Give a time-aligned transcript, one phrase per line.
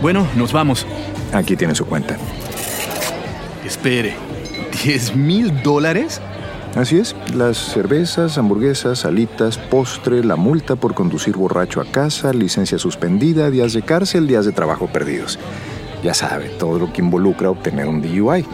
[0.00, 0.86] Bueno, nos vamos.
[1.32, 2.16] Aquí tiene su cuenta.
[3.64, 4.14] Espere,
[4.84, 6.20] ¿10 mil dólares?
[6.76, 12.78] Así es, las cervezas, hamburguesas, alitas, postre, la multa por conducir borracho a casa, licencia
[12.78, 15.38] suspendida, días de cárcel, días de trabajo perdidos.
[16.04, 18.44] Ya sabe, todo lo que involucra obtener un DUI.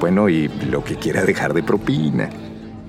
[0.00, 2.30] Bueno, y lo que quiera dejar de propina.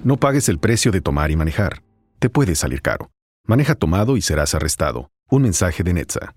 [0.04, 1.84] No pagues el precio de tomar y manejar.
[2.18, 3.12] Te puede salir caro.
[3.46, 5.12] Maneja tomado y serás arrestado.
[5.30, 6.34] Un mensaje de Netza.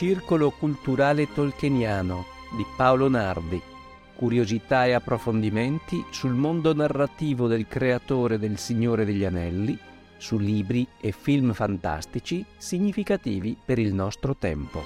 [0.00, 2.24] Circolo culturale tolkieniano
[2.56, 3.60] di Paolo Nardi.
[4.16, 9.78] Curiosità e approfondimenti sul mondo narrativo del creatore del Signore degli Anelli,
[10.16, 14.80] su libri e film fantastici significativi per il nostro tempo.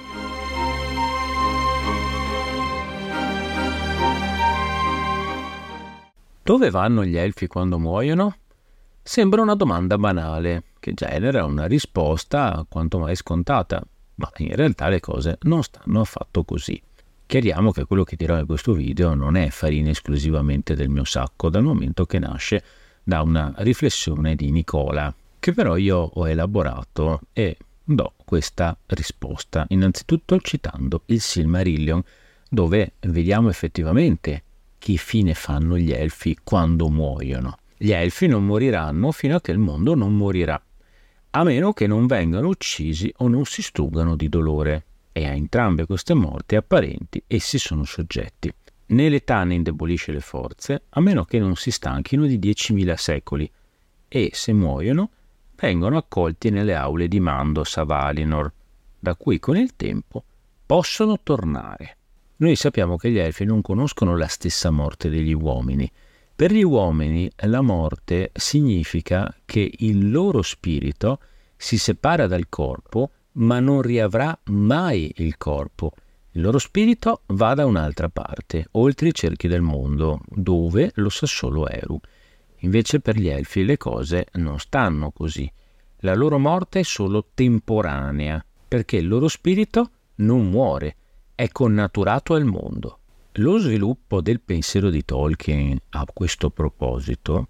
[6.42, 8.34] Dove vanno gli elfi quando muoiono?
[9.00, 13.80] Sembra una domanda banale, che genera una risposta quanto mai scontata,
[14.16, 16.80] ma in realtà le cose non stanno affatto così.
[17.26, 21.48] Chiariamo che quello che dirò in questo video non è farina esclusivamente del mio sacco,
[21.48, 22.62] dal momento che nasce
[23.02, 30.38] da una riflessione di Nicola, che però io ho elaborato e do questa risposta, innanzitutto
[30.38, 32.02] citando il Silmarillion,
[32.48, 34.42] dove vediamo effettivamente
[34.78, 37.58] che fine fanno gli elfi quando muoiono.
[37.76, 40.60] Gli elfi non moriranno fino a che il mondo non morirà
[41.36, 45.84] a meno che non vengano uccisi o non si struggano di dolore, e a entrambe
[45.84, 48.52] queste morti apparenti essi sono soggetti.
[48.86, 53.50] Né l'età ne indebolisce le forze, a meno che non si stanchino di 10.000 secoli,
[54.06, 55.10] e se muoiono
[55.56, 58.12] vengono accolti nelle aule di Mandos a
[59.00, 60.22] da cui con il tempo
[60.64, 61.96] possono tornare.
[62.36, 65.90] Noi sappiamo che gli elfi non conoscono la stessa morte degli uomini,
[66.36, 71.20] per gli uomini la morte significa che il loro spirito
[71.56, 75.92] si separa dal corpo, ma non riavrà mai il corpo.
[76.32, 81.26] Il loro spirito va da un'altra parte, oltre i cerchi del mondo, dove lo sa
[81.26, 82.00] solo Eru.
[82.58, 85.50] Invece per gli elfi le cose non stanno così.
[85.98, 90.96] La loro morte è solo temporanea, perché il loro spirito non muore,
[91.36, 92.98] è connaturato al mondo.
[93.38, 97.48] Lo sviluppo del pensiero di Tolkien a questo proposito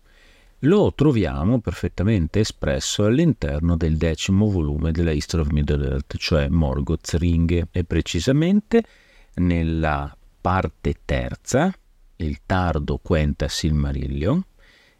[0.60, 7.68] lo troviamo perfettamente espresso all'interno del decimo volume della History of Middle-earth, cioè Morgoth's Ring,
[7.70, 8.82] e precisamente
[9.34, 11.70] nella parte terza,
[12.16, 14.42] il tardo Quenta Silmarillion,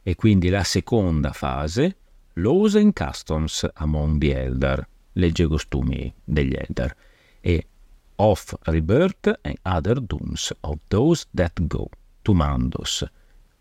[0.03, 1.97] e quindi la seconda fase,
[2.34, 6.95] Laws and Customs Among the Eldar, legge costumi degli Eldar,
[7.41, 7.69] e
[8.16, 11.88] of rebirth and other dooms of those that go
[12.22, 13.04] to Mandos,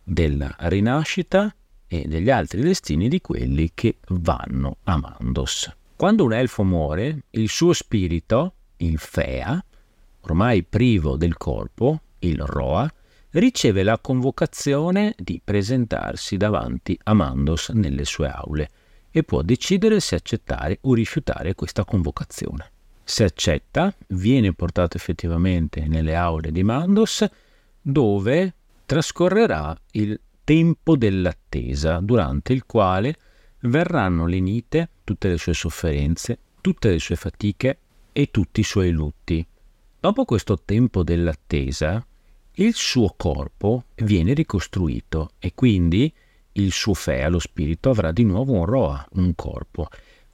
[0.03, 1.53] della rinascita
[1.87, 5.71] e degli altri destini di quelli che vanno a Mandos.
[5.95, 9.63] Quando un elfo muore, il suo spirito, il Fea,
[10.21, 12.91] ormai privo del corpo, il Roa,
[13.31, 18.69] riceve la convocazione di presentarsi davanti a Mandos nelle sue aule
[19.11, 22.71] e può decidere se accettare o rifiutare questa convocazione.
[23.03, 27.25] Se accetta, viene portato effettivamente nelle aule di Mandos,
[27.81, 28.53] dove
[28.85, 33.15] trascorrerà il tempo dell'attesa, durante il quale
[33.61, 37.77] verranno lenite tutte le sue sofferenze, tutte le sue fatiche
[38.13, 39.45] e tutti i suoi lutti.
[39.99, 42.05] Dopo questo tempo dell'attesa,
[42.57, 46.13] il suo corpo viene ricostruito e quindi
[46.53, 49.87] il suo fea, lo spirito, avrà di nuovo un roa, un corpo.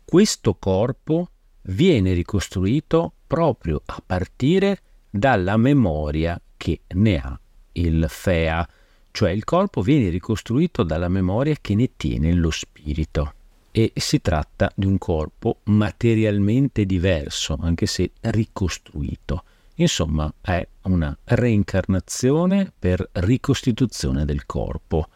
[0.04, 1.30] Questo corpo
[1.64, 7.40] viene ricostruito proprio a partire dalla memoria che ne ha
[7.74, 8.68] il Fea,
[9.12, 13.34] cioè il corpo viene ricostruito dalla memoria che ne tiene lo spirito
[13.72, 19.44] e si tratta di un corpo materialmente diverso, anche se ricostruito.
[19.76, 25.08] Insomma, è una reincarnazione per ricostituzione del corpo.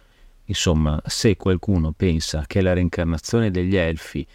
[0.45, 4.25] Insomma, se qualcuno pensa che la reincarnazione degli elfi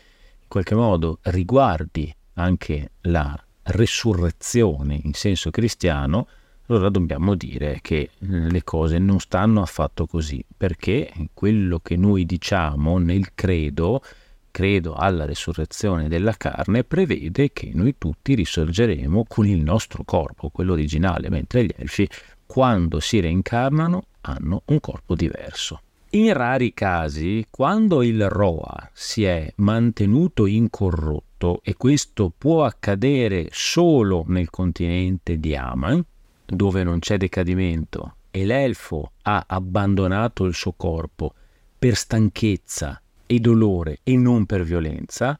[0.49, 6.27] qualche modo riguardi anche la resurrezione in senso cristiano,
[6.67, 12.99] allora dobbiamo dire che le cose non stanno affatto così, perché quello che noi diciamo
[12.99, 14.03] nel credo,
[14.51, 20.73] credo alla resurrezione della carne, prevede che noi tutti risorgeremo con il nostro corpo, quello
[20.73, 22.09] originale, mentre gli elfi,
[22.45, 25.81] quando si reincarnano, hanno un corpo diverso.
[26.13, 34.25] In rari casi, quando il Roa si è mantenuto incorrotto, e questo può accadere solo
[34.29, 36.03] nel continente di Aman,
[36.47, 41.35] dove non c'è decadimento, e l'elfo ha abbandonato il suo corpo
[41.79, 45.39] per stanchezza, e dolore e non per violenza,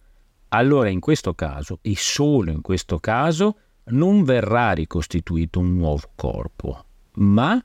[0.49, 6.85] allora in questo caso, e solo in questo caso, non verrà ricostituito un nuovo corpo,
[7.15, 7.59] ma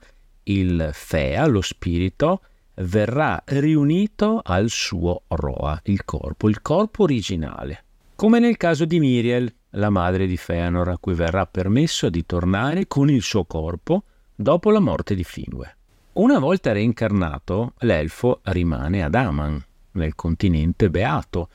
[0.44, 2.40] il Fea, lo spirito,
[2.76, 7.84] verrà riunito al suo Roa, il corpo, il corpo originale.
[8.16, 12.86] Come nel caso di Miriel, la madre di Feanor, a cui verrà permesso di tornare
[12.86, 14.04] con il suo corpo
[14.34, 15.76] dopo la morte di Fingue.
[16.14, 19.62] Una volta reincarnato, l'elfo rimane ad Aman,
[19.92, 21.48] nel continente beato,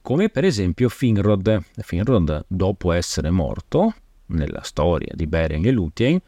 [0.00, 1.62] come per esempio Finrod.
[1.76, 3.94] Finrod, dopo essere morto,
[4.26, 6.20] nella storia di Beren e Lúthien,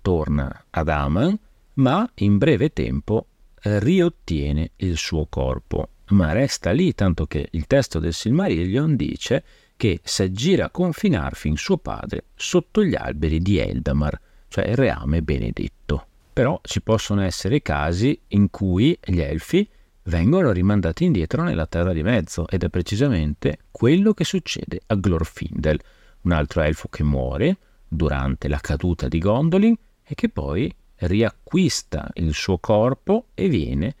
[0.00, 1.36] torna ad Aman,
[1.74, 3.26] ma in breve tempo
[3.62, 9.44] riottiene il suo corpo, ma resta lì, tanto che il testo del Silmarillion dice
[9.76, 14.18] che s'aggira con Finarfin suo padre sotto gli alberi di Eldamar,
[14.48, 16.06] cioè il reame benedetto.
[16.32, 19.68] Però ci possono essere casi in cui gli elfi
[20.04, 25.80] vengono rimandati indietro nella Terra di Mezzo ed è precisamente quello che succede a Glorfindel,
[26.22, 27.56] un altro elfo che muore
[27.86, 33.94] durante la caduta di Gondolin e che poi riacquista il suo corpo e viene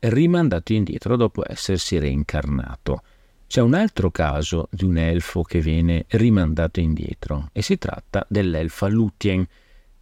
[0.00, 3.02] rimandato indietro dopo essersi reincarnato.
[3.46, 8.88] C'è un altro caso di un elfo che viene rimandato indietro e si tratta dell'elfa
[8.88, 9.46] Lúthien,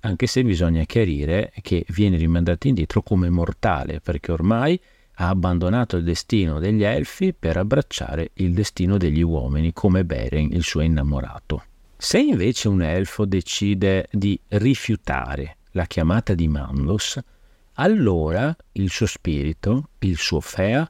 [0.00, 4.80] anche se bisogna chiarire che viene rimandato indietro come mortale, perché ormai
[5.14, 10.62] ha abbandonato il destino degli elfi per abbracciare il destino degli uomini, come Beren, il
[10.62, 11.64] suo innamorato.
[11.98, 17.18] Se invece un elfo decide di rifiutare la chiamata di Mandos,
[17.74, 20.88] allora il suo spirito, il suo Fea,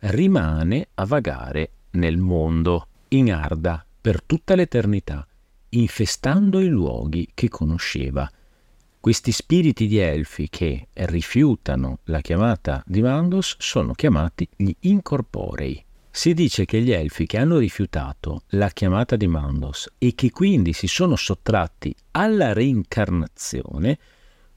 [0.00, 5.26] rimane a vagare nel mondo, in Arda, per tutta l'eternità,
[5.70, 8.30] infestando i luoghi che conosceva.
[9.00, 15.84] Questi spiriti di elfi che rifiutano la chiamata di Mandos sono chiamati gli incorporei.
[16.10, 20.72] Si dice che gli elfi che hanno rifiutato la chiamata di Mandos e che quindi
[20.72, 23.98] si sono sottratti alla reincarnazione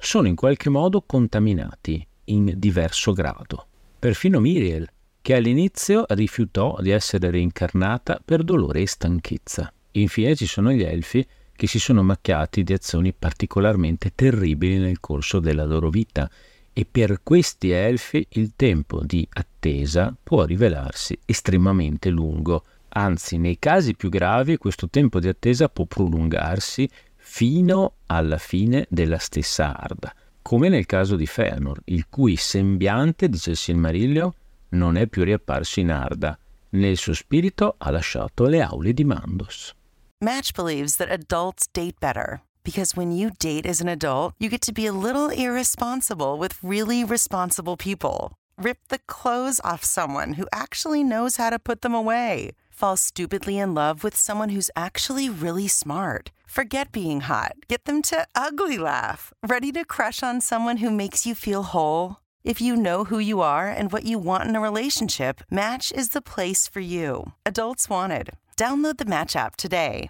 [0.01, 3.68] sono in qualche modo contaminati in diverso grado.
[4.00, 4.88] Perfino Miriel,
[5.21, 9.71] che all'inizio rifiutò di essere reincarnata per dolore e stanchezza.
[9.92, 15.39] Infine ci sono gli elfi che si sono macchiati di azioni particolarmente terribili nel corso
[15.39, 16.27] della loro vita
[16.74, 22.63] e per questi elfi il tempo di attesa può rivelarsi estremamente lungo.
[22.94, 26.89] Anzi, nei casi più gravi questo tempo di attesa può prolungarsi
[27.33, 33.51] fino alla fine della stessa Arda, come nel caso di Fëanor, il cui sembiante, dice
[33.51, 34.30] il Silmarillion,
[34.72, 36.38] non è più riapparso in Arda.
[36.72, 39.74] Nel suo spirito ha lasciato le aule di Mandos.
[40.19, 44.62] Match believes that adults date better because when you date as an adult, you get
[44.62, 48.34] to be a little irresponsible with really responsible people.
[48.57, 52.51] Rip the clothes off someone who actually knows how to put them away.
[52.81, 56.31] Fall stupidly in love with someone who's actually really smart.
[56.48, 57.54] Forget being hot.
[57.69, 59.31] Get them to ugly laugh.
[59.48, 62.16] Ready to crush on someone who makes you feel whole?
[62.44, 66.10] If you know who you are and what you want in a relationship, Match is
[66.10, 67.33] the place for you.
[67.45, 68.31] Adults wanted.
[68.57, 70.10] Download the Match app today.